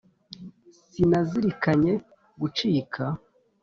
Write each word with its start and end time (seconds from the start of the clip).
sinazirikanye 0.89 1.91
gucika 2.41 3.03